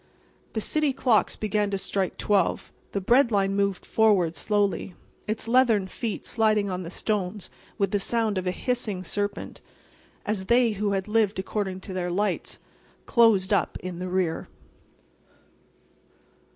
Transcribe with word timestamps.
The 0.53 0.61
city 0.61 0.93
clocks 0.93 1.35
began 1.35 1.69
to 1.69 1.77
strike 1.77 2.17
12; 2.17 2.71
the 2.91 2.99
Bread 2.99 3.31
Line 3.31 3.55
moved 3.55 3.85
forward 3.85 4.35
slowly, 4.35 4.95
its 5.27 5.47
leathern 5.47 5.85
feet 5.87 6.25
sliding 6.25 6.71
on 6.71 6.81
the 6.81 6.89
stones 6.89 7.51
with 7.77 7.91
the 7.91 7.99
sound 7.99 8.39
of 8.39 8.47
a 8.47 8.51
hissing 8.51 9.03
serpent, 9.03 9.61
as 10.25 10.47
they 10.47 10.71
who 10.71 10.93
had 10.93 11.07
lived 11.07 11.37
according 11.37 11.81
to 11.81 11.93
their 11.93 12.09
lights 12.09 12.57
closed 13.05 13.53
up 13.53 13.77
in 13.81 13.99
the 13.99 14.09
rear. 14.09 14.47